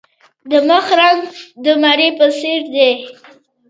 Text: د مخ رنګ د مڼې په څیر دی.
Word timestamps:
د 0.49 0.51
مخ 0.69 0.85
رنګ 0.99 1.21
د 1.63 1.65
مڼې 1.81 2.09
په 2.17 2.25
څیر 2.37 2.61
دی. 2.73 2.91